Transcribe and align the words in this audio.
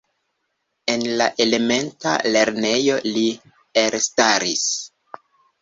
En 0.93 1.03
la 1.19 1.27
elementa 1.45 2.15
lernejo 2.37 2.97
li 3.11 3.29
elstaris. 3.85 4.65